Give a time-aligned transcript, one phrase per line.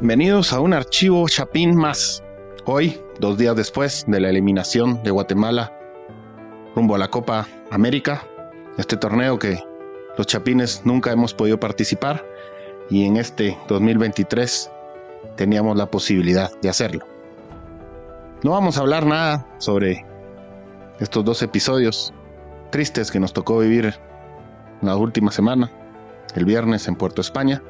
[0.00, 2.24] Bienvenidos a un archivo Chapín más.
[2.64, 5.78] Hoy, dos días después de la eliminación de Guatemala
[6.74, 8.26] rumbo a la Copa América,
[8.78, 9.62] este torneo que
[10.16, 12.24] los Chapines nunca hemos podido participar
[12.88, 14.72] y en este 2023
[15.36, 17.04] teníamos la posibilidad de hacerlo.
[18.42, 20.06] No vamos a hablar nada sobre
[20.98, 22.14] estos dos episodios
[22.70, 23.94] tristes que nos tocó vivir
[24.80, 25.70] la última semana,
[26.34, 27.62] el viernes en Puerto España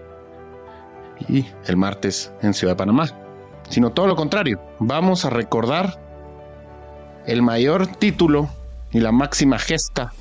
[1.29, 3.09] y el martes en Ciudad de Panamá,
[3.69, 4.61] sino todo lo contrario.
[4.78, 6.00] Vamos a recordar
[7.27, 8.48] el mayor título
[8.91, 10.12] y la máxima gesta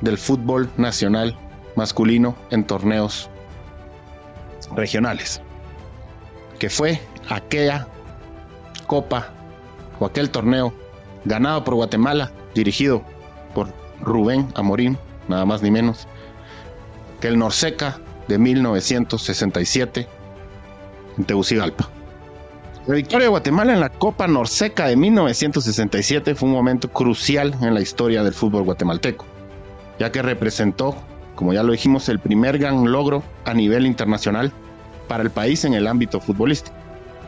[0.00, 1.36] del fútbol nacional
[1.76, 3.28] masculino en torneos
[4.74, 5.40] regionales,
[6.58, 7.86] que fue aquella
[8.86, 9.28] copa
[9.98, 10.72] o aquel torneo
[11.24, 13.02] ganado por Guatemala, dirigido
[13.54, 13.68] por
[14.00, 14.98] Rubén Amorín,
[15.28, 16.06] nada más ni menos,
[17.20, 20.08] que el Norseca de 1967
[21.18, 21.88] en Tegucigalpa.
[22.86, 27.72] La victoria de Guatemala en la Copa Norseca de 1967 fue un momento crucial en
[27.72, 29.24] la historia del fútbol guatemalteco,
[29.98, 30.94] ya que representó,
[31.34, 34.52] como ya lo dijimos, el primer gran logro a nivel internacional
[35.08, 36.76] para el país en el ámbito futbolístico.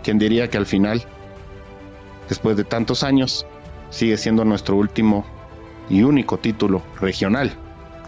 [0.02, 1.02] Quien diría que al final,
[2.28, 3.46] después de tantos años,
[3.88, 5.24] sigue siendo nuestro último
[5.88, 7.52] y único título regional.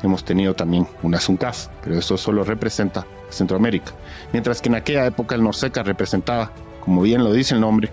[0.03, 3.93] Hemos tenido también una SUNCAF, pero eso solo representa Centroamérica.
[4.33, 7.91] Mientras que en aquella época el Norseca representaba, como bien lo dice el nombre,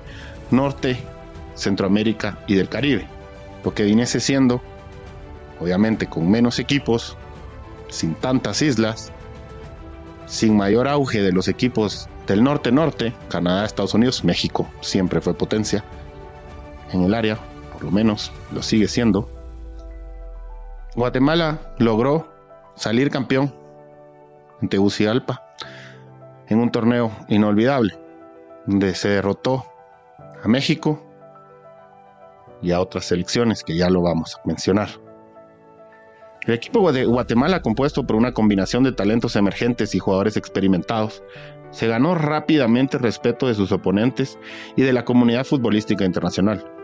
[0.52, 0.98] Norte,
[1.56, 3.08] Centroamérica y del Caribe.
[3.64, 4.62] Lo que viniese siendo,
[5.60, 7.18] obviamente con menos equipos,
[7.90, 9.12] sin tantas islas,
[10.28, 15.84] sin mayor auge de los equipos del norte-norte, Canadá, Estados Unidos, México siempre fue potencia
[16.92, 17.40] en el área,
[17.74, 19.35] por lo menos lo sigue siendo.
[20.96, 22.32] Guatemala logró
[22.76, 23.54] salir campeón
[24.62, 25.44] en Tegucigalpa
[26.48, 28.00] en un torneo inolvidable,
[28.66, 29.66] donde se derrotó
[30.42, 31.04] a México
[32.62, 34.88] y a otras selecciones que ya lo vamos a mencionar.
[36.44, 41.24] El equipo de Guatemala, compuesto por una combinación de talentos emergentes y jugadores experimentados,
[41.72, 44.40] se ganó rápidamente el respeto de sus oponentes
[44.78, 46.75] y de la comunidad futbolística internacional.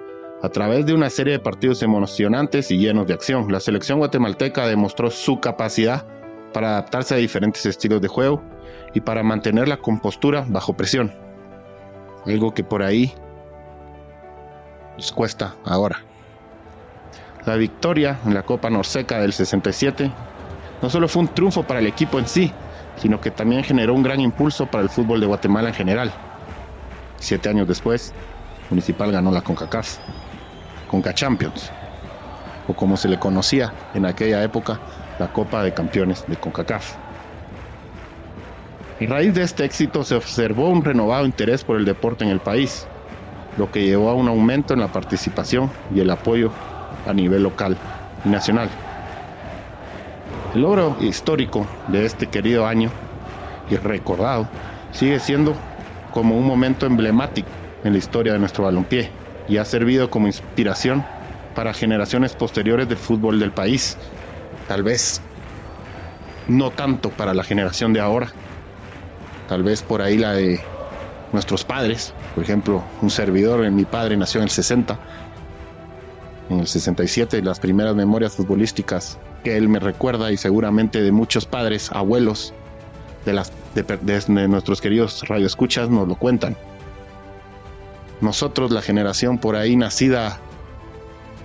[0.44, 4.66] A través de una serie de partidos emocionantes y llenos de acción, la selección guatemalteca
[4.66, 6.04] demostró su capacidad
[6.52, 8.42] para adaptarse a diferentes estilos de juego
[8.96, 11.14] y para mantener la compostura bajo presión.
[12.26, 13.14] Algo que por ahí
[14.98, 16.04] nos cuesta ahora.
[17.46, 20.12] La victoria en la Copa Norseca del 67
[20.82, 22.52] no solo fue un triunfo para el equipo en sí,
[22.96, 26.12] sino que también generó un gran impulso para el fútbol de Guatemala en general.
[27.18, 28.16] Siete años después,
[28.72, 30.00] Municipal ganó la CONCACAF,
[30.92, 31.72] CONCA Champions,
[32.68, 34.78] o como se le conocía en aquella época,
[35.20, 36.98] la Copa de Campeones de CONCACAF.
[39.00, 42.42] A raíz de este éxito se observó un renovado interés por el deporte en el
[42.42, 42.86] país,
[43.58, 46.52] lo que llevó a un aumento en la participación y el apoyo
[47.08, 47.78] a nivel local
[48.26, 48.70] y nacional.
[50.54, 52.92] El logro histórico de este querido año
[53.70, 54.50] y recordado
[54.92, 55.56] sigue siendo
[56.12, 57.48] como un momento emblemático
[57.86, 61.06] en la historia de nuestro balompié y ha servido como inspiración
[61.56, 63.98] para generaciones posteriores del fútbol del país.
[64.68, 65.22] Tal vez
[66.48, 68.32] no tanto para la generación de ahora,
[69.48, 70.60] tal vez por ahí la de
[71.34, 75.00] nuestros padres, por ejemplo, un servidor, mi padre nació en el 60,
[76.50, 81.46] en el 67, las primeras memorias futbolísticas que él me recuerda y seguramente de muchos
[81.46, 82.54] padres, abuelos
[83.26, 86.56] de, las, de, de, nuestros queridos radioescuchas nos lo cuentan.
[88.22, 90.40] Nosotros, la generación por ahí nacida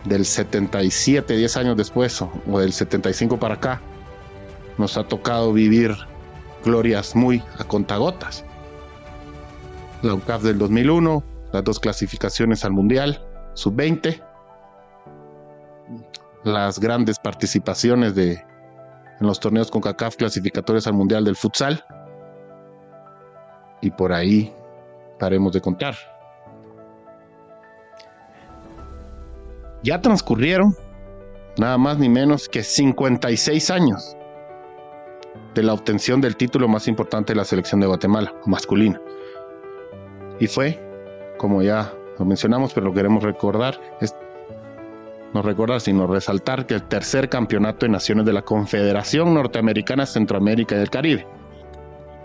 [0.04, 2.30] del 77, 10 años después, o,
[2.60, 3.80] del 75 para acá,
[4.78, 5.96] nos ha tocado vivir
[6.64, 8.44] glorias muy a contagotas.
[10.02, 13.24] La UCAF del 2001, las dos clasificaciones al Mundial,
[13.54, 14.22] sub-20,
[16.44, 21.82] las grandes participaciones de, en los torneos con CACAF clasificatorios al Mundial del Futsal,
[23.80, 24.54] y por ahí
[25.18, 25.94] paremos de contar.
[29.86, 30.74] Ya transcurrieron
[31.58, 34.16] nada más ni menos que 56 años
[35.54, 39.00] de la obtención del título más importante de la selección de Guatemala, masculina.
[40.40, 40.82] Y fue,
[41.38, 44.12] como ya lo mencionamos, pero lo queremos recordar, es,
[45.32, 50.74] no recordar, sino resaltar que el tercer campeonato de naciones de la Confederación Norteamericana, Centroamérica
[50.74, 51.28] y del Caribe.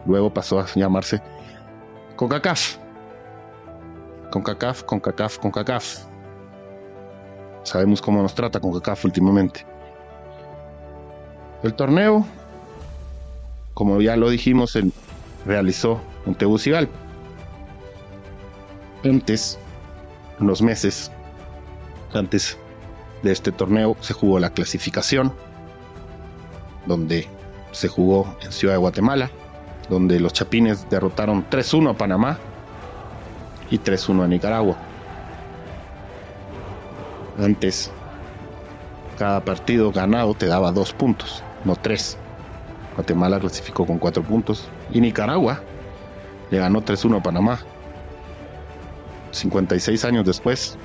[0.07, 1.22] Luego pasó a llamarse
[2.16, 2.78] CONCACAF.
[4.31, 6.11] CONCACAF, CONCACAF, CONCACAF.
[7.63, 9.66] Sabemos cómo nos trata CONCACAF últimamente.
[11.63, 12.25] El torneo,
[13.74, 14.92] como ya lo dijimos, se
[15.46, 16.94] realizó en Tegucigalpa.
[19.04, 19.60] Antes,
[20.40, 21.12] unos meses
[22.13, 22.58] antes
[23.24, 25.31] de este torneo, se jugó la clasificación,
[26.88, 27.28] donde
[27.72, 29.30] se jugó en Ciudad de Guatemala,
[29.90, 32.40] donde los Chapines derrotaron 3-1 a Panamá
[33.69, 34.78] y 3-1 a Nicaragua.
[37.39, 37.92] Antes,
[39.18, 42.18] cada partido ganado te daba dos puntos, no tres.
[42.95, 45.62] Guatemala clasificó con cuatro puntos y Nicaragua
[46.50, 47.60] le ganó 3-1 a Panamá.
[49.31, 50.78] 56 años después,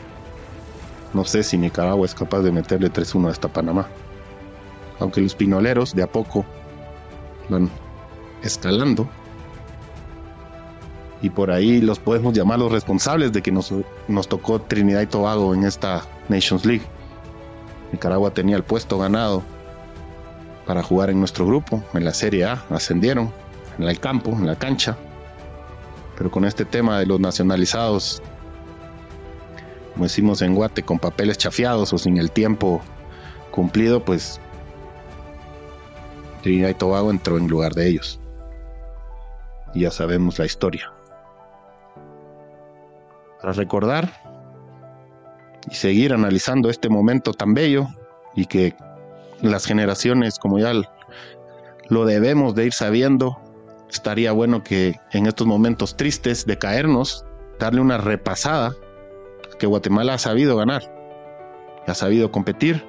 [1.12, 3.88] no sé si Nicaragua es capaz de meterle 3-1 hasta Panamá.
[5.00, 6.44] Aunque los pinoleros de a poco
[7.48, 7.68] van
[8.42, 9.08] escalando.
[11.22, 13.72] Y por ahí los podemos llamar los responsables de que nos,
[14.08, 16.84] nos tocó Trinidad y Tobago en esta Nations League.
[17.92, 19.42] Nicaragua tenía el puesto ganado
[20.66, 23.32] para jugar en nuestro grupo, en la Serie A, ascendieron
[23.78, 24.96] en el campo, en la cancha.
[26.16, 28.22] Pero con este tema de los nacionalizados,
[29.92, 32.80] como decimos en Guate, con papeles chafiados o sin el tiempo
[33.50, 34.40] cumplido, pues
[36.42, 38.20] Trinidad y Tobago entró en lugar de ellos.
[39.74, 40.95] Y ya sabemos la historia.
[43.52, 44.10] Recordar
[45.70, 47.86] y seguir analizando este momento tan bello
[48.34, 48.74] y que
[49.40, 50.72] las generaciones, como ya
[51.88, 53.38] lo debemos de ir sabiendo,
[53.88, 57.24] estaría bueno que en estos momentos tristes de caernos,
[57.58, 58.74] darle una repasada,
[59.58, 60.82] que Guatemala ha sabido ganar,
[61.86, 62.84] ha sabido competir.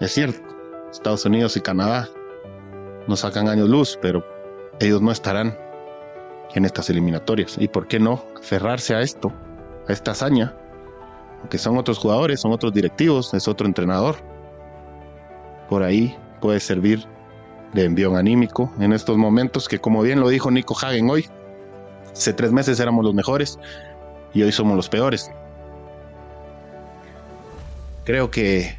[0.00, 0.40] Es cierto,
[0.90, 2.08] Estados Unidos y Canadá
[3.08, 4.24] nos sacan años luz, pero
[4.80, 5.58] ellos no estarán
[6.54, 7.56] en estas eliminatorias.
[7.58, 9.32] ¿Y por qué no aferrarse a esto,
[9.88, 10.54] a esta hazaña?
[11.40, 14.16] Porque son otros jugadores, son otros directivos, es otro entrenador.
[15.68, 17.04] Por ahí puede servir
[17.72, 21.28] de envión anímico en estos momentos que como bien lo dijo Nico Hagen hoy,
[22.12, 23.58] hace tres meses éramos los mejores
[24.32, 25.30] y hoy somos los peores.
[28.04, 28.76] Creo que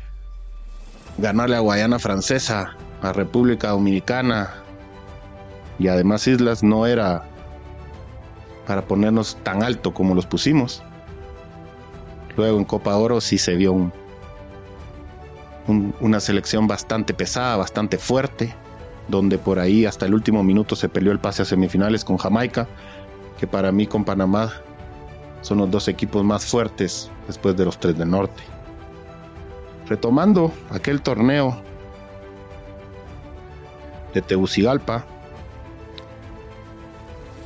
[1.20, 4.56] ganarle a Guayana Francesa, a República Dominicana
[5.78, 7.24] y además Islas no era
[8.70, 10.84] para ponernos tan alto como los pusimos.
[12.38, 13.92] Luego en Copa Oro sí se vio un,
[15.66, 18.54] un, una selección bastante pesada, bastante fuerte,
[19.08, 22.68] donde por ahí hasta el último minuto se peleó el pase a semifinales con Jamaica,
[23.40, 24.52] que para mí con Panamá
[25.42, 28.44] son los dos equipos más fuertes después de los tres del norte.
[29.88, 31.60] Retomando aquel torneo
[34.14, 35.08] de Tegucigalpa,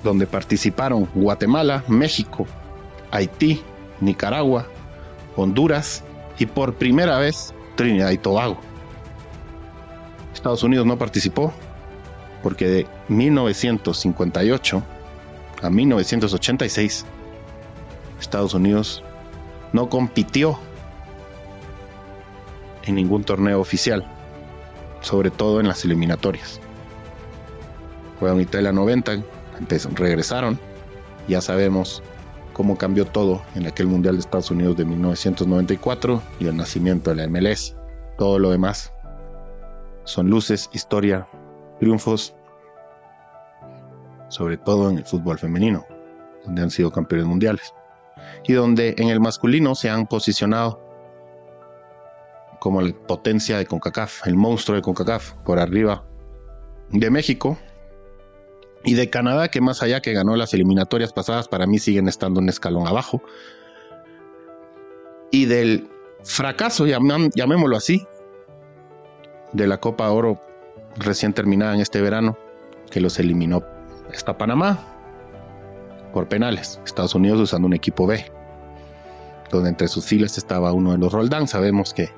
[0.03, 2.45] donde participaron Guatemala, México,
[3.11, 3.61] Haití,
[4.01, 4.67] Nicaragua,
[5.35, 6.03] Honduras
[6.37, 8.57] y por primera vez Trinidad y Tobago.
[10.33, 11.53] Estados Unidos no participó
[12.41, 14.83] porque de 1958
[15.61, 17.05] a 1986
[18.19, 19.03] Estados Unidos
[19.71, 20.59] no compitió
[22.85, 24.05] en ningún torneo oficial,
[25.01, 26.59] sobre todo en las eliminatorias.
[28.19, 29.23] Juega en Italia 90,
[29.95, 30.59] regresaron.
[31.27, 32.03] Ya sabemos
[32.53, 37.15] cómo cambió todo en aquel Mundial de Estados Unidos de 1994 y el nacimiento de
[37.17, 37.75] la MLS.
[38.17, 38.93] Todo lo demás
[40.05, 41.27] son luces, historia,
[41.79, 42.35] triunfos,
[44.29, 45.85] sobre todo en el fútbol femenino,
[46.45, 47.73] donde han sido campeones mundiales,
[48.45, 50.81] y donde en el masculino se han posicionado
[52.59, 56.05] como la potencia de CONCACAF, el monstruo de CONCACAF, por arriba
[56.89, 57.57] de México,
[58.83, 62.39] y de Canadá, que más allá que ganó las eliminatorias pasadas, para mí siguen estando
[62.39, 63.21] un escalón abajo.
[65.31, 65.89] Y del
[66.23, 68.05] fracaso, llamémoslo así,
[69.53, 70.41] de la Copa Oro
[70.97, 72.37] recién terminada en este verano,
[72.91, 73.63] que los eliminó
[74.13, 74.79] hasta Panamá
[76.13, 76.79] por penales.
[76.85, 78.25] Estados Unidos usando un equipo B,
[79.49, 82.09] donde entre sus filas estaba uno de los Roldán, sabemos que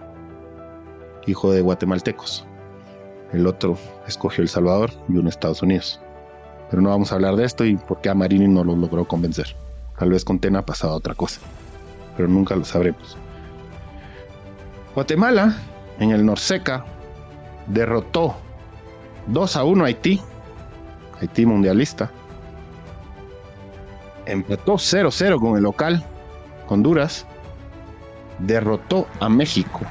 [1.28, 2.46] hijo de guatemaltecos.
[3.34, 6.00] El otro escogió El Salvador y uno Estados Unidos.
[6.70, 9.06] Pero no vamos a hablar de esto y por qué a Marini no lo logró
[9.06, 9.56] convencer.
[9.98, 11.40] Tal vez con Tena pasaba otra cosa,
[12.18, 13.18] pero nunca lo sabremos.
[14.94, 15.56] Guatemala,
[16.00, 16.86] en el Norseca,
[17.68, 18.36] derrotó
[19.28, 20.22] 2 a 1 Haití.
[21.22, 22.12] Haití mundialista.
[24.26, 26.04] Empató 0-0 con el local,
[26.68, 27.26] Honduras.
[28.40, 29.82] Derrotó a México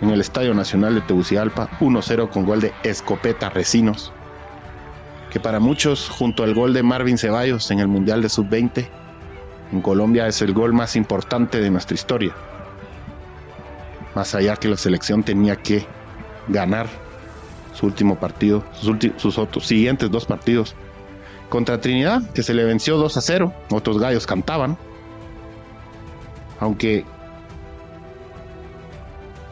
[0.00, 4.12] en el Estadio Nacional de Tegucigalpa 1-0 con gol de Escopeta Recinos.
[5.34, 8.86] Que para muchos, junto al gol de Marvin Ceballos en el Mundial de Sub-20,
[9.72, 12.32] en Colombia es el gol más importante de nuestra historia.
[14.14, 15.88] Más allá que la selección tenía que
[16.46, 16.86] ganar
[17.72, 20.76] su último partido, sus, sus otros, siguientes dos partidos.
[21.48, 24.78] Contra Trinidad, que se le venció 2 a 0, otros gallos cantaban.
[26.60, 27.04] Aunque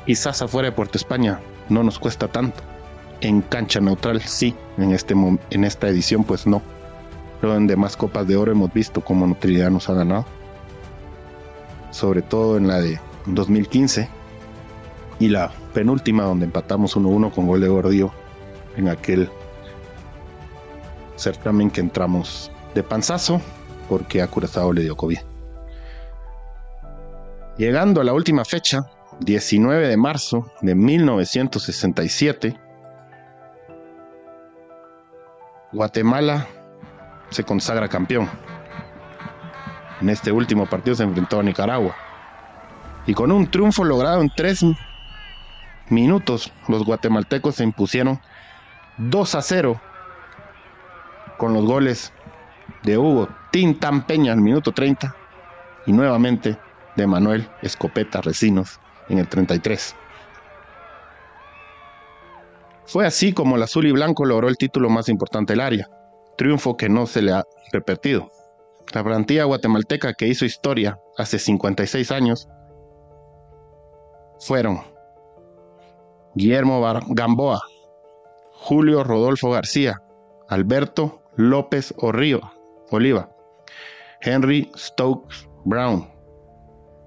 [0.06, 2.71] quizás afuera de Puerto España no nos cuesta tanto.
[3.22, 6.60] En cancha neutral sí, en, este, en esta edición pues no.
[7.40, 10.26] Pero en demás copas de oro hemos visto cómo Trinidad nos ha ganado.
[11.90, 14.08] Sobre todo en la de 2015
[15.18, 18.12] y la penúltima donde empatamos 1-1 con gol de Gordillo
[18.76, 19.30] en aquel
[21.16, 23.40] certamen que entramos de panzazo
[23.88, 25.18] porque a Curazao le dio COVID.
[27.58, 32.56] Llegando a la última fecha, 19 de marzo de 1967,
[35.72, 36.46] Guatemala
[37.30, 38.28] se consagra campeón.
[40.00, 41.96] En este último partido se enfrentó a Nicaragua.
[43.06, 44.64] Y con un triunfo logrado en tres
[45.88, 48.20] minutos, los guatemaltecos se impusieron
[48.98, 49.80] 2 a 0
[51.38, 52.12] con los goles
[52.82, 55.16] de Hugo Tintán Peña al minuto 30
[55.86, 56.58] y nuevamente
[56.96, 59.96] de Manuel Escopeta Recinos en el 33.
[62.92, 65.88] Fue así como el azul y blanco logró el título más importante del área,
[66.36, 68.30] triunfo que no se le ha repetido.
[68.92, 72.50] La plantilla guatemalteca que hizo historia hace 56 años
[74.40, 74.82] fueron
[76.34, 77.62] Guillermo Gamboa,
[78.52, 80.02] Julio Rodolfo García,
[80.50, 83.34] Alberto López Oliva,
[84.20, 86.10] Henry Stokes Brown,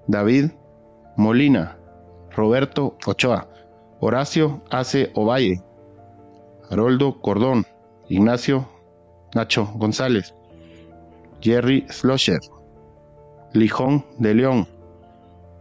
[0.08, 0.50] David
[1.16, 1.78] Molina,
[2.32, 3.48] Roberto Ochoa,
[4.00, 5.62] Horacio Ace Ovalle,
[6.70, 7.64] Haroldo Cordón,
[8.08, 8.68] Ignacio
[9.34, 10.34] Nacho González,
[11.40, 12.40] Jerry Slosher,
[13.52, 14.68] Lijón de León,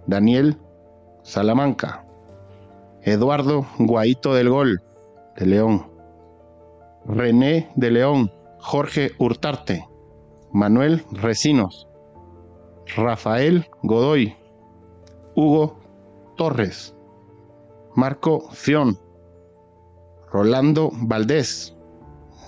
[0.07, 0.57] Daniel
[1.23, 2.05] Salamanca,
[3.01, 4.81] Eduardo Guaito del Gol
[5.37, 5.87] de León,
[7.05, 9.87] René de León, Jorge Hurtarte,
[10.51, 11.87] Manuel Recinos,
[12.95, 14.35] Rafael Godoy,
[15.35, 15.77] Hugo
[16.37, 16.95] Torres,
[17.95, 18.97] Marco Fion,
[20.35, 21.73] Rolando Valdés,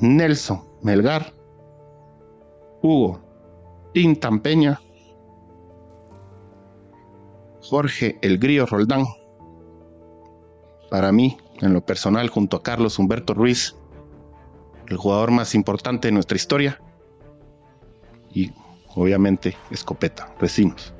[0.02, 1.34] Nelson Melgar,
[2.82, 3.22] Hugo
[3.94, 4.82] Tintampeña,
[7.62, 9.06] Jorge El Grío Roldán.
[10.92, 13.78] Para mí, en lo personal, junto a Carlos Humberto Ruiz,
[14.90, 16.82] el jugador más importante de nuestra historia.
[18.34, 18.52] Y
[18.96, 20.94] obviamente, Escopeta, vecinos.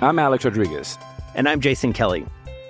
[0.00, 0.96] I'm Alex Rodriguez.
[1.34, 2.24] And I'm Jason Kelly.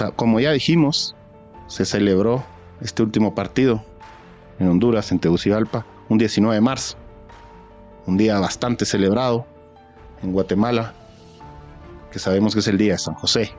[0.00, 1.14] A- como ya dijimos,
[1.66, 2.44] se celebró
[2.80, 3.84] este último partido
[4.58, 6.96] en Honduras, en Tegucigalpa, un 19 de marzo.
[8.06, 9.44] Un día bastante celebrado
[10.22, 10.92] en Guatemala,
[12.12, 13.52] que sabemos que es el día de San José.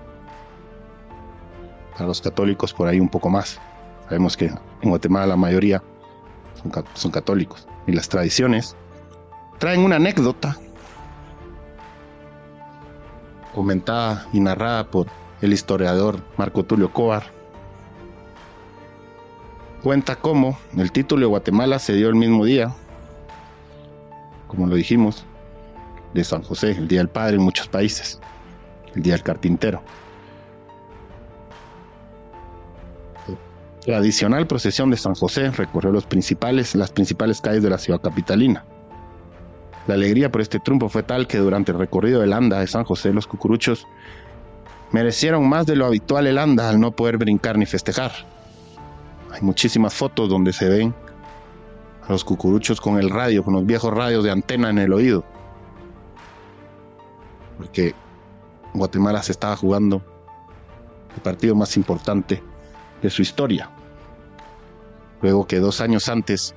[1.93, 3.59] Para los católicos por ahí un poco más.
[4.05, 5.83] Sabemos que en Guatemala la mayoría
[6.61, 7.67] son, ca- son católicos.
[7.87, 8.75] Y las tradiciones
[9.59, 10.57] traen una anécdota
[13.53, 15.07] comentada y narrada por
[15.41, 17.23] el historiador Marco Tulio Cobar.
[19.83, 22.73] Cuenta cómo el título de Guatemala se dio el mismo día,
[24.47, 25.25] como lo dijimos,
[26.13, 28.19] de San José, el Día del Padre en muchos países,
[28.95, 29.81] el Día del Carpintero.
[33.81, 38.65] Tradicional procesión de San José recorrió los principales, las principales calles de la ciudad capitalina.
[39.85, 42.83] La alegría por este triunfo fue tal que durante el recorrido del anda de San
[42.83, 43.87] José los cucuruchos
[44.91, 48.11] merecieron más de lo habitual el anda al no poder brincar ni festejar.
[49.31, 50.95] Hay muchísimas fotos donde se ven
[52.07, 55.23] a los cucuruchos con el radio, con los viejos radios de antena en el oído.
[57.57, 57.93] Porque
[58.73, 60.01] Guatemala se estaba jugando
[61.15, 62.43] el partido más importante
[63.01, 63.69] de su historia.
[65.21, 66.53] luego que dos años antes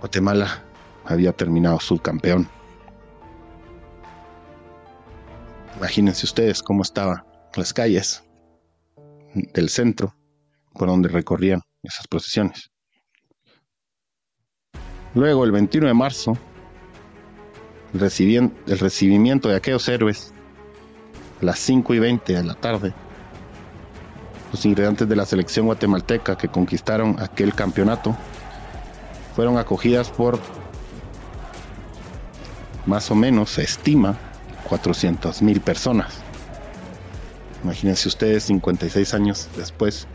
[0.00, 0.62] Guatemala
[1.04, 2.48] había terminado subcampeón.
[5.80, 7.24] Imagínense ustedes cómo estaban
[7.56, 8.22] las calles
[9.34, 10.14] del centro
[10.74, 12.70] por donde recorrían esas procesiones.
[15.14, 16.36] Luego, el 21 de marzo,
[17.94, 20.34] el, el recibimiento de aquellos héroes,
[21.40, 22.92] a las 5 y 20 de la tarde,
[24.52, 28.14] los ingredientes de la selección guatemalteca que conquistaron aquel campeonato
[29.34, 30.38] fueron acogidas por
[32.84, 34.18] más o menos, se estima,
[34.70, 36.14] 400 mil personas.
[37.64, 40.06] Imagínense ustedes 56 años después,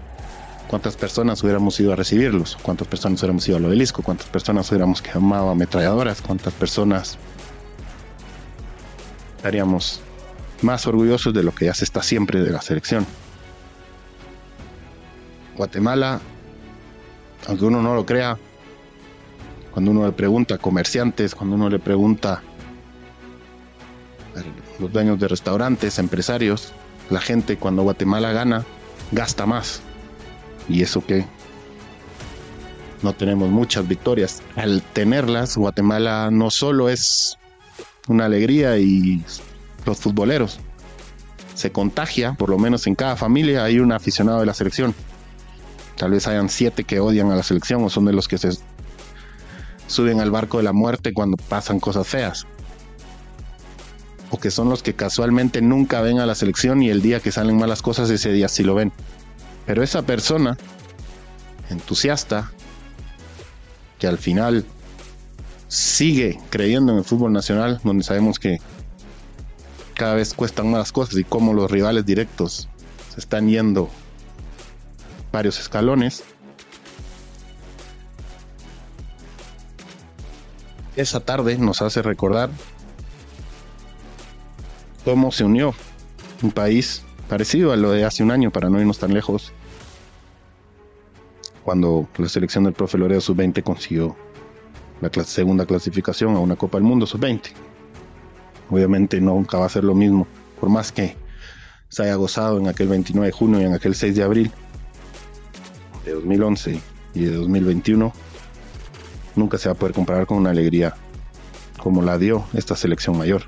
[0.70, 5.02] cuántas personas hubiéramos ido a recibirlos, cuántas personas hubiéramos ido al obelisco, cuántas personas hubiéramos
[5.02, 7.18] quemado ametralladoras, cuántas personas
[9.36, 10.00] estaríamos
[10.62, 13.06] más orgullosos de lo que ya se está siempre de la selección.
[15.58, 16.22] Guatemala,
[17.48, 18.38] aunque uno no lo crea,
[19.72, 22.42] cuando uno le pregunta a comerciantes, cuando uno le pregunta
[24.80, 26.74] los dueños de restaurantes, empresarios,
[27.10, 28.66] la gente cuando Guatemala gana,
[29.12, 29.82] gasta más.
[30.68, 31.26] Y eso que
[33.02, 34.42] no tenemos muchas victorias.
[34.56, 37.38] Al tenerlas, Guatemala no solo es
[38.08, 39.24] una alegría y
[39.86, 40.60] los futboleros.
[41.54, 44.94] Se contagia, por lo menos en cada familia hay un aficionado de la selección.
[45.96, 48.50] Tal vez hayan siete que odian a la selección o son de los que se
[49.88, 52.46] suben al barco de la muerte cuando pasan cosas feas.
[54.32, 57.32] O que son los que casualmente nunca ven a la selección y el día que
[57.32, 58.92] salen malas cosas ese día sí lo ven.
[59.66, 60.58] Pero esa persona
[61.70, 62.52] entusiasta
[64.00, 64.66] que al final
[65.68, 68.60] sigue creyendo en el fútbol nacional, donde sabemos que
[69.94, 72.68] cada vez cuestan más cosas y cómo los rivales directos
[73.14, 73.90] se están yendo
[75.32, 76.24] varios escalones.
[80.96, 82.50] Esa tarde nos hace recordar
[85.06, 85.74] cómo se unió
[86.42, 89.54] un país parecido a lo de hace un año, para no irnos tan lejos,
[91.64, 94.16] cuando la selección del profe Loredo Sub-20 consiguió
[95.02, 97.52] la segunda clasificación a una Copa del Mundo Sub-20.
[98.72, 100.28] Obviamente nunca va a ser lo mismo,
[100.60, 101.16] por más que
[101.90, 104.52] se haya gozado en aquel 29 de junio y en aquel 6 de abril
[106.04, 106.80] de 2011
[107.14, 108.12] y de 2021,
[109.36, 110.96] nunca se va a poder comparar con una alegría
[111.78, 113.44] como la dio esta selección mayor.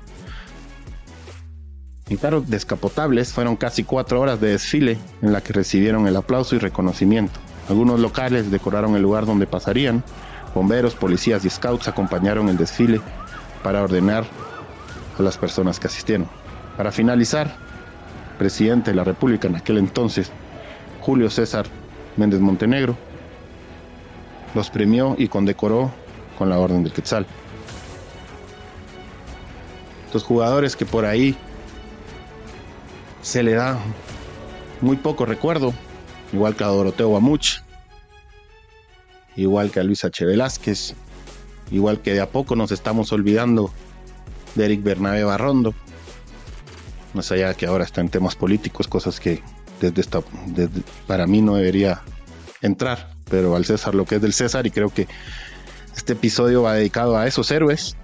[2.16, 6.58] Claro, descapotables fueron casi cuatro horas de desfile en la que recibieron el aplauso y
[6.58, 7.38] reconocimiento.
[7.68, 10.02] Algunos locales decoraron el lugar donde pasarían.
[10.54, 13.00] Bomberos, policías y scouts acompañaron el desfile
[13.62, 14.24] para ordenar
[15.18, 16.26] a las personas que asistieron.
[16.76, 17.54] Para finalizar,
[18.38, 20.30] presidente de la República en aquel entonces,
[21.00, 21.66] Julio César
[22.16, 22.96] Méndez Montenegro,
[24.54, 25.90] los premió y condecoró
[26.38, 27.26] con la Orden del Quetzal.
[30.14, 31.36] Los jugadores que por ahí
[33.28, 33.78] se le da
[34.80, 35.74] muy poco recuerdo,
[36.32, 37.60] igual que a Doroteo Bamuch,
[39.36, 40.24] igual que a Luis H.
[40.24, 40.94] Velázquez,
[41.70, 43.70] igual que de a poco nos estamos olvidando
[44.54, 45.74] de Eric Bernabé Barrondo,
[47.12, 49.42] más allá de que ahora está en temas políticos, cosas que
[49.78, 50.22] desde esta,
[51.06, 52.00] para mí no debería
[52.62, 55.06] entrar, pero al César lo que es del César y creo que
[55.94, 57.94] este episodio va dedicado a esos héroes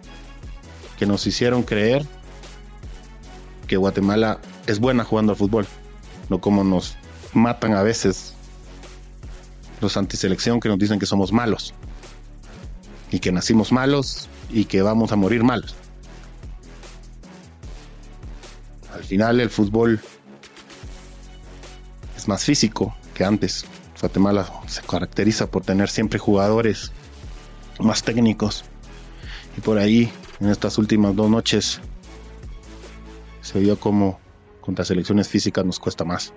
[0.98, 2.04] que nos hicieron creer
[3.66, 5.66] que Guatemala es buena jugando al fútbol,
[6.28, 6.96] no como nos
[7.32, 8.34] matan a veces
[9.80, 11.74] los antiselección que nos dicen que somos malos
[13.10, 15.74] y que nacimos malos y que vamos a morir malos.
[18.92, 20.00] Al final el fútbol
[22.16, 23.66] es más físico que antes.
[24.00, 26.92] Guatemala se caracteriza por tener siempre jugadores
[27.80, 28.64] más técnicos
[29.56, 31.80] y por ahí en estas últimas dos noches
[33.40, 34.20] se vio como
[34.64, 36.32] contra selecciones físicas nos cuesta más,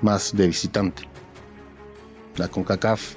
[0.00, 1.02] más de visitante.
[2.36, 3.14] La CONCACAF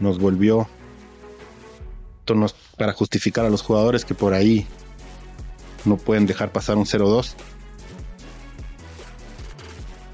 [0.00, 0.66] nos volvió
[2.78, 4.66] para justificar a los jugadores que por ahí
[5.84, 7.34] no pueden dejar pasar un 0-2.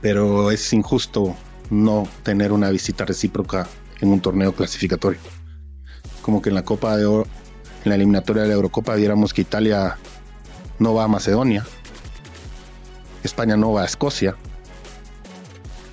[0.01, 1.37] Pero es injusto
[1.71, 3.69] no tener una visita recíproca
[4.01, 5.21] en un torneo clasificatorio.
[6.23, 7.27] Como que en la Copa de Oro,
[7.85, 9.97] en la eliminatoria de la Eurocopa viéramos que Italia
[10.79, 11.65] no va a Macedonia,
[13.23, 14.37] España no va a Escocia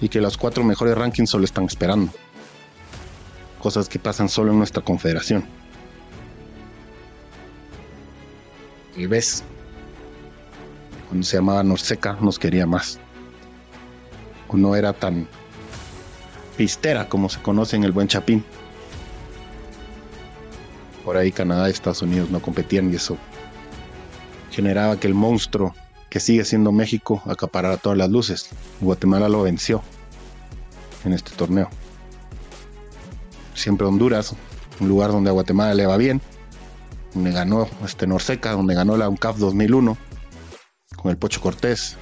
[0.02, 2.12] y que los cuatro mejores rankings solo están esperando.
[3.60, 5.46] Cosas que pasan solo en nuestra confederación.
[8.98, 9.44] Y ves,
[11.08, 13.00] cuando se llamaba Norseca nos quería más.
[14.50, 15.28] O no era tan
[16.58, 18.44] pistera, como se conoce en el Buen Chapín.
[21.04, 23.18] Por ahí Canadá y Estados Unidos no competían y eso
[24.54, 25.74] generaba que el monstruo
[26.10, 28.50] que sigue siendo México acaparara todas las luces.
[28.80, 29.82] Guatemala lo venció
[31.04, 31.70] en este torneo.
[33.56, 34.36] Siempre Honduras,
[34.80, 36.22] un lugar donde a Guatemala le va bien,
[37.16, 39.98] donde ganó este Norseca, donde ganó la UNCAF 2001
[40.96, 41.98] con el Pocho Cortés,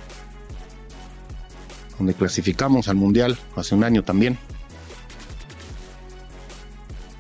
[1.98, 4.38] donde clasificamos al Mundial hace un año también.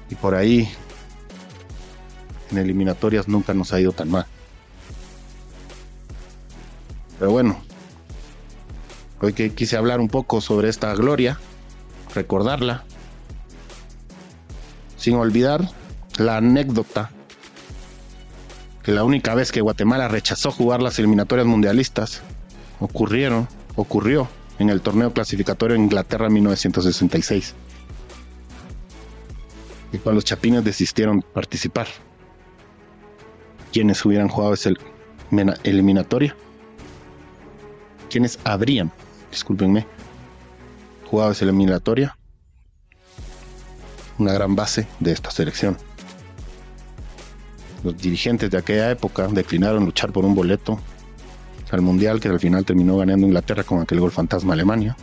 [0.09, 0.69] Y por ahí,
[2.51, 4.25] en eliminatorias nunca nos ha ido tan mal.
[7.21, 7.55] Pero bueno,
[9.19, 11.37] hoy que quise hablar un poco sobre esta gloria,
[12.15, 12.83] recordarla,
[14.97, 15.69] sin olvidar
[16.17, 17.11] la anécdota
[18.81, 22.23] que la única vez que Guatemala rechazó jugar las eliminatorias mundialistas
[22.79, 27.53] ocurrieron, ocurrió en el torneo clasificatorio en Inglaterra en 1966,
[29.93, 31.85] y cuando los chapines desistieron participar.
[33.71, 34.71] ¿Quiénes hubieran jugado esa
[35.63, 36.35] eliminatoria?
[38.11, 38.91] ¿Quiénes habrían,
[39.31, 39.87] discúlpenme,
[41.09, 42.17] jugado esa eliminatoria?
[44.19, 45.77] Una gran base de esta selección.
[47.85, 50.77] Los dirigentes de aquella época declinaron luchar por un boleto
[51.71, 54.97] al Mundial que al final terminó ganando Inglaterra con aquel gol fantasma Alemania.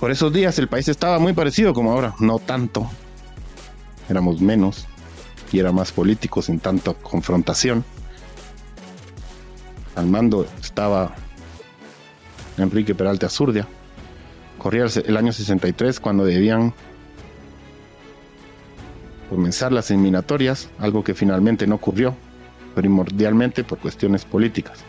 [0.00, 2.90] Por esos días el país estaba muy parecido como ahora, no tanto.
[4.08, 4.88] Éramos menos
[5.52, 7.84] y era más político sin tanta confrontación.
[9.94, 11.14] Al mando estaba
[12.60, 13.66] Enrique Peralta Azurdia.
[14.58, 16.74] Corría el año 63 cuando debían
[19.30, 22.14] comenzar las eliminatorias, algo que finalmente no ocurrió,
[22.74, 24.80] primordialmente por cuestiones políticas.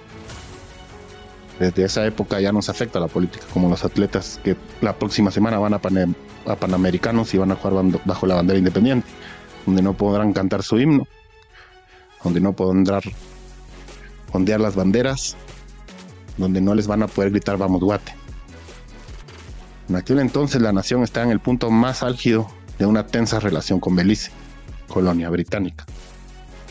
[1.59, 5.59] Desde esa época ya nos afecta la política, como los atletas que la próxima semana
[5.59, 9.07] van a, Panamericanos y van a jugar bajo la bandera independiente,
[9.67, 11.07] donde no podrán cantar su himno,
[12.23, 12.83] donde no podrán
[14.31, 15.37] ondear las banderas,
[16.37, 18.13] donde no les van a poder gritar vamos guate.
[19.89, 22.47] En aquel entonces la nación está en el punto más álgido
[22.79, 24.31] de una tensa relación con Belice,
[24.87, 25.85] colonia británica,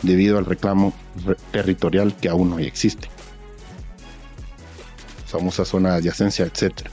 [0.01, 0.93] debido al reclamo
[1.51, 3.09] territorial que aún hoy existe.
[5.25, 6.89] Famosa zona de adyacencia, etc.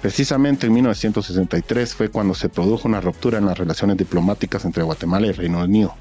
[0.00, 5.26] Precisamente en 1963 fue cuando se produjo una ruptura en las relaciones diplomáticas entre Guatemala
[5.26, 5.94] y Reino Unido,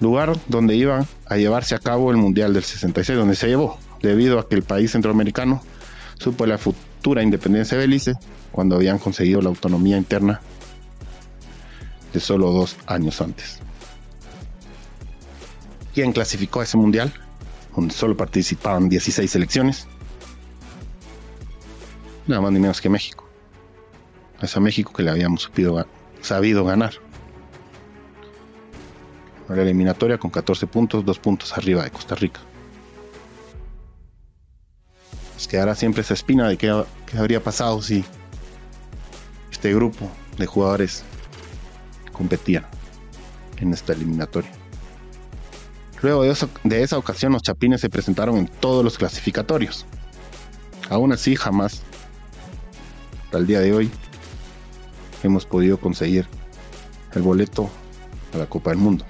[0.00, 4.38] lugar donde iba a llevarse a cabo el Mundial del 66, donde se llevó, debido
[4.38, 5.62] a que el país centroamericano
[6.18, 8.14] supo la futura independencia de Belice
[8.52, 10.40] cuando habían conseguido la autonomía interna
[12.12, 13.58] de solo dos años antes.
[15.94, 17.12] ¿Quién clasificó a ese mundial?
[17.74, 19.88] Donde solo participaban 16 selecciones.
[22.26, 23.28] Nada más ni menos que México.
[24.40, 25.50] A ese México que le habíamos
[26.20, 26.92] sabido ganar.
[29.48, 32.40] La eliminatoria con 14 puntos, dos puntos arriba de Costa Rica.
[35.44, 36.70] Nos quedará siempre esa espina de qué,
[37.18, 38.02] habría pasado si
[39.52, 41.04] este grupo de jugadores
[42.14, 42.64] competían
[43.58, 44.50] en esta eliminatoria.
[46.00, 49.84] Luego de, de, esa ocasión los chapines se presentaron en todos los clasificatorios.
[50.88, 51.82] Aún así, jamás,
[53.24, 53.90] hasta el día de hoy,
[55.24, 56.26] hemos podido conseguir
[57.12, 57.68] el boleto
[58.32, 59.04] a la Copa del Mundo.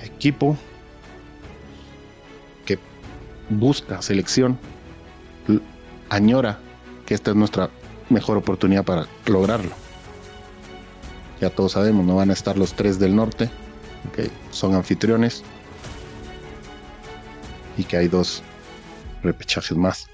[0.00, 0.73] Equipo que
[3.50, 4.58] busca selección,
[6.08, 6.58] añora
[7.06, 7.70] que esta es nuestra
[8.10, 9.72] mejor oportunidad para lograrlo.
[11.40, 13.50] Ya todos sabemos, no van a estar los tres del norte,
[14.14, 15.42] que son anfitriones,
[17.76, 18.42] y que hay dos
[19.22, 20.06] repechajes más.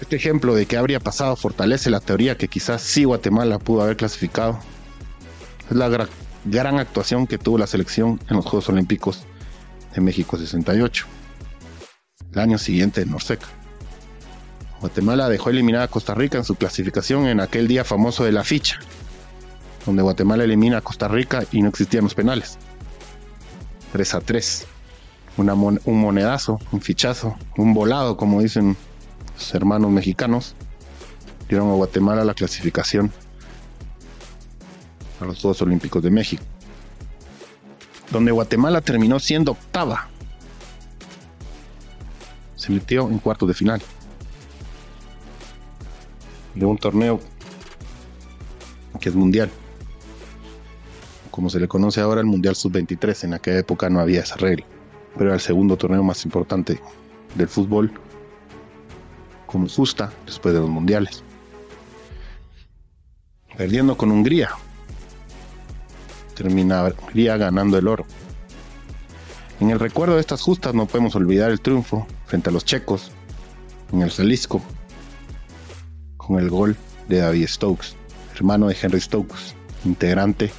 [0.00, 3.96] Este ejemplo de que habría pasado fortalece la teoría que quizás sí Guatemala pudo haber
[3.96, 4.58] clasificado.
[5.70, 5.88] Es la
[6.44, 9.24] gran actuación que tuvo la selección en los Juegos Olímpicos
[9.94, 11.06] de México 68,
[12.32, 13.46] el año siguiente en Norseca.
[14.80, 18.42] Guatemala dejó eliminada a Costa Rica en su clasificación en aquel día famoso de la
[18.42, 18.80] ficha,
[19.86, 22.58] donde Guatemala elimina a Costa Rica y no existían los penales.
[23.92, 24.66] 3 a 3.
[25.36, 28.76] un monedazo, un fichazo, un volado, como dicen
[29.34, 30.54] los hermanos mexicanos,
[31.48, 33.12] dieron a Guatemala la clasificación
[35.20, 36.42] a los Juegos Olímpicos de México,
[38.10, 40.08] donde Guatemala terminó siendo octava.
[42.56, 43.82] Se metió en cuartos de final
[46.54, 47.20] de un torneo
[49.00, 49.50] que es mundial.
[51.30, 54.66] Como se le conoce ahora el Mundial Sub-23, en aquella época no había esa regla,
[55.14, 56.80] pero era el segundo torneo más importante
[57.34, 57.92] del fútbol
[59.46, 61.24] como justa después de los mundiales.
[63.56, 64.50] Perdiendo con Hungría.
[66.34, 68.06] Terminaría ganando el oro.
[69.60, 73.12] En el recuerdo de estas justas no podemos olvidar el triunfo frente a los checos
[73.92, 74.60] en el Jalisco
[76.16, 76.76] con el gol
[77.08, 77.94] de David Stokes,
[78.34, 80.50] hermano de Henry Stokes, integrante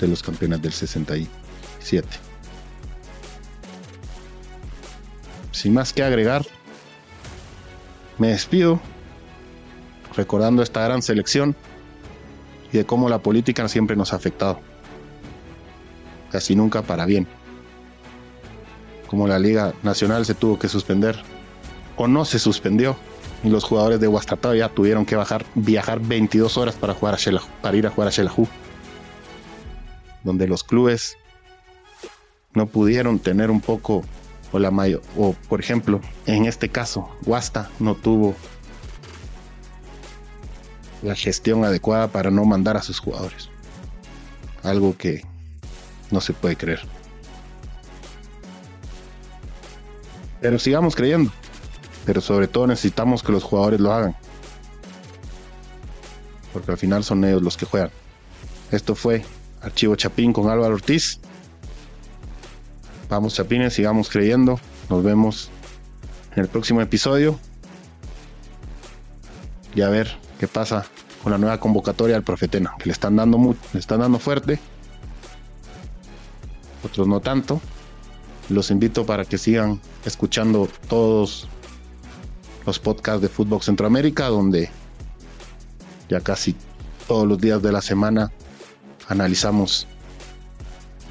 [0.00, 2.08] de los campeones del 67.
[5.52, 6.44] Sin más que agregar,
[8.18, 8.80] me despido
[10.14, 11.54] recordando esta gran selección
[12.76, 14.60] de cómo la política siempre nos ha afectado.
[16.30, 17.26] Casi nunca para bien.
[19.06, 21.16] Como la Liga Nacional se tuvo que suspender
[21.96, 22.96] o no se suspendió
[23.44, 27.18] y los jugadores de Huastatao ya tuvieron que bajar, viajar 22 horas para, jugar a
[27.62, 28.48] para ir a jugar a Shelahu.
[30.24, 31.16] Donde los clubes
[32.54, 34.04] no pudieron tener un poco
[34.52, 38.34] o la mayo, o por ejemplo, en este caso, Huasta no tuvo
[41.02, 43.48] la gestión adecuada para no mandar a sus jugadores.
[44.62, 45.24] Algo que
[46.10, 46.80] no se puede creer.
[50.40, 51.30] Pero sigamos creyendo.
[52.04, 54.16] Pero sobre todo necesitamos que los jugadores lo hagan.
[56.52, 57.90] Porque al final son ellos los que juegan.
[58.70, 59.24] Esto fue
[59.62, 61.20] Archivo Chapín con Álvaro Ortiz.
[63.08, 64.58] Vamos Chapines, sigamos creyendo.
[64.88, 65.50] Nos vemos
[66.34, 67.38] en el próximo episodio.
[69.74, 70.84] Y a ver qué pasa
[71.22, 74.58] con la nueva convocatoria al Profetena, que le están dando le están dando fuerte.
[76.84, 77.60] Otros no tanto.
[78.48, 81.48] Los invito para que sigan escuchando todos
[82.64, 84.70] los podcasts de Fútbol Centroamérica, donde
[86.08, 86.54] ya casi
[87.08, 88.30] todos los días de la semana
[89.08, 89.86] analizamos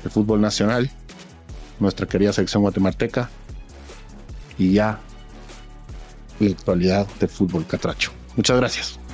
[0.03, 0.89] el fútbol nacional
[1.79, 3.29] nuestra querida selección guatemalteca
[4.57, 4.99] y ya
[6.39, 8.11] la actualidad del fútbol catracho.
[8.35, 9.05] Muchas gracias.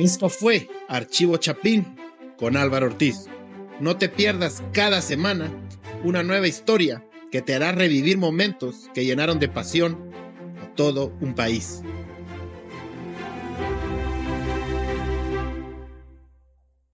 [0.00, 1.84] Esto fue Archivo Chapín
[2.38, 3.26] con Álvaro Ortiz.
[3.80, 5.52] No te pierdas cada semana
[6.02, 10.10] una nueva historia que te hará revivir momentos que llenaron de pasión
[10.62, 11.82] a todo un país.